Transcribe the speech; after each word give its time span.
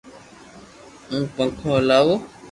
ھون 1.09 1.21
پنکو 1.35 1.69
ھلاو 1.81 2.09